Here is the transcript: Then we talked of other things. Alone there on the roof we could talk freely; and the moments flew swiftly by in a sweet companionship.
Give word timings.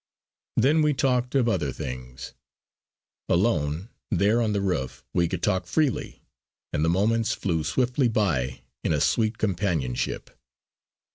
Then 0.57 0.81
we 0.81 0.95
talked 0.95 1.35
of 1.35 1.47
other 1.47 1.71
things. 1.71 2.33
Alone 3.29 3.89
there 4.09 4.41
on 4.41 4.51
the 4.51 4.59
roof 4.59 5.05
we 5.13 5.27
could 5.27 5.43
talk 5.43 5.67
freely; 5.67 6.23
and 6.73 6.83
the 6.83 6.89
moments 6.89 7.35
flew 7.35 7.63
swiftly 7.63 8.07
by 8.07 8.61
in 8.83 8.93
a 8.93 8.99
sweet 8.99 9.37
companionship. 9.37 10.31